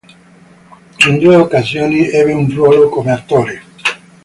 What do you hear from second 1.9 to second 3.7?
ebbe un ruolo come attore.